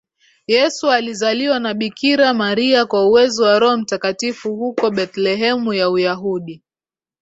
[0.47, 6.61] Yesu alizaliwa na bikira Maria kwa uwezo wa Roho Mtakatifu huko Bethlehemu ya Uyahudi